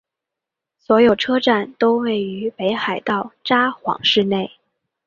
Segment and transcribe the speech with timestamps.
[0.79, 4.49] 所有车站都位于北海道札幌市内。